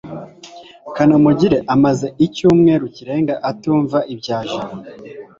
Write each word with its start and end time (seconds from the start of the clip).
kanamugire 0.95 1.57
amaze 1.73 2.07
icyumweru 2.25 2.85
kirenga 2.95 3.33
atumva 3.49 3.97
ibya 4.13 4.39
jabo 4.49 4.77